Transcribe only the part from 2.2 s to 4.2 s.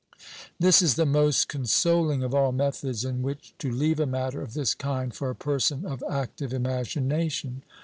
of all methods in which to leave a